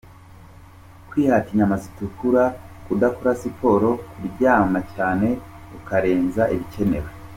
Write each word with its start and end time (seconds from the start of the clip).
Kwihata 1.09 1.47
inyama 1.51 1.77
zitukura, 1.83 2.43
kudakora 2.85 3.31
siporo, 3.41 3.89
kuryama 4.13 4.79
cyane 4.93 5.27
ukarenza 5.77 6.43
ibikenewe. 6.55 7.09